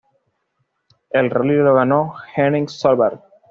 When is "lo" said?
1.57-1.75